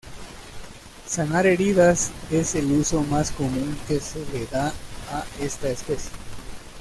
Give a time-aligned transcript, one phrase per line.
[1.05, 4.69] Sanar heridas es el uso más común que se le da
[5.11, 6.09] a esta especie.